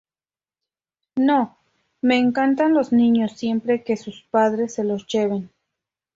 [1.17, 1.59] No,
[2.01, 5.51] me encantan los niños siempre que sus padres se los lleven".